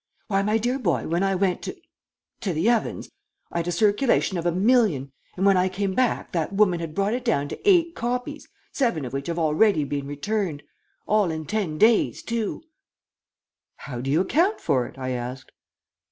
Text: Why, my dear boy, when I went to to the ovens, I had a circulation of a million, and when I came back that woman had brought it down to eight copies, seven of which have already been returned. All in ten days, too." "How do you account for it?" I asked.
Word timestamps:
Why, 0.29 0.41
my 0.41 0.57
dear 0.57 0.79
boy, 0.79 1.07
when 1.07 1.21
I 1.21 1.35
went 1.35 1.61
to 1.61 1.75
to 2.39 2.53
the 2.53 2.71
ovens, 2.71 3.11
I 3.51 3.59
had 3.59 3.67
a 3.67 3.71
circulation 3.71 4.35
of 4.39 4.47
a 4.47 4.51
million, 4.51 5.11
and 5.37 5.45
when 5.45 5.57
I 5.57 5.69
came 5.69 5.93
back 5.93 6.31
that 6.31 6.51
woman 6.51 6.79
had 6.79 6.95
brought 6.95 7.13
it 7.13 7.23
down 7.23 7.47
to 7.49 7.69
eight 7.69 7.93
copies, 7.93 8.47
seven 8.71 9.05
of 9.05 9.13
which 9.13 9.27
have 9.27 9.37
already 9.37 9.83
been 9.83 10.07
returned. 10.07 10.63
All 11.05 11.29
in 11.29 11.45
ten 11.45 11.77
days, 11.77 12.23
too." 12.23 12.63
"How 13.75 14.01
do 14.01 14.09
you 14.09 14.21
account 14.21 14.59
for 14.59 14.87
it?" 14.87 14.97
I 14.97 15.11
asked. 15.11 15.51